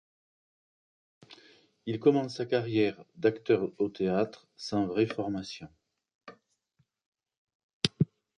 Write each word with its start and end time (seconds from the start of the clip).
Il 1.85 1.99
commence 1.99 2.37
sa 2.37 2.47
carrière 2.47 3.05
d'acteur 3.17 3.69
au 3.77 3.87
théâtre, 3.87 4.47
sans 4.57 4.87
vraie 4.87 5.05
formation. 5.05 5.69